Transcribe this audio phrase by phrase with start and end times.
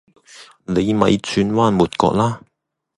[0.65, 2.39] 你咪轉彎抹角喇